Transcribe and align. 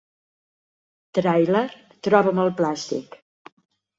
Tràiler 1.17 1.61
Troba'm 2.07 2.41
el 2.45 2.51
plàstic. 2.61 3.21